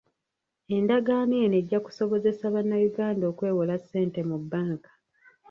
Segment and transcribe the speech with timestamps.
[0.75, 4.91] Endagaano eno ejja kusobozesa bannayuganda okwewola ssente mu bbanka.